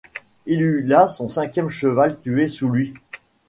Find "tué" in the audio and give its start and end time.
2.21-2.47